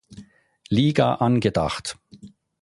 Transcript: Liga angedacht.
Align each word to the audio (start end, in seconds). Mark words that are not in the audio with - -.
Liga 0.69 1.13
angedacht. 1.21 1.99